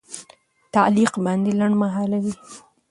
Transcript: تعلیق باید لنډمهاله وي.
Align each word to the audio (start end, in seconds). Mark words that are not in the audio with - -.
تعلیق 0.73 1.11
باید 1.23 1.47
لنډمهاله 1.59 2.17
وي. 2.23 2.33